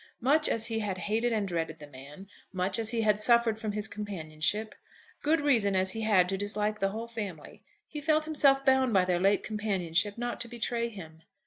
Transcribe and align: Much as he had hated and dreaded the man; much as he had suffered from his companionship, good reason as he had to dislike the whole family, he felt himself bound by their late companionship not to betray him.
Much 0.21 0.49
as 0.49 0.65
he 0.65 0.79
had 0.79 0.97
hated 0.97 1.31
and 1.31 1.47
dreaded 1.47 1.77
the 1.77 1.85
man; 1.85 2.25
much 2.51 2.79
as 2.79 2.89
he 2.89 3.01
had 3.01 3.19
suffered 3.19 3.59
from 3.59 3.73
his 3.73 3.87
companionship, 3.87 4.73
good 5.21 5.39
reason 5.41 5.75
as 5.75 5.91
he 5.91 6.01
had 6.01 6.27
to 6.27 6.35
dislike 6.37 6.79
the 6.79 6.89
whole 6.89 7.07
family, 7.07 7.63
he 7.87 8.01
felt 8.01 8.25
himself 8.25 8.65
bound 8.65 8.93
by 8.93 9.05
their 9.05 9.19
late 9.19 9.43
companionship 9.43 10.17
not 10.17 10.41
to 10.41 10.47
betray 10.47 10.89
him. 10.89 11.21